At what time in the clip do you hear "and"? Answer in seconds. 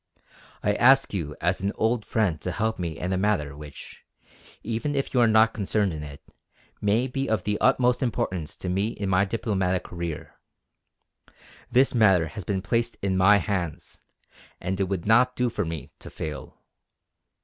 14.59-14.79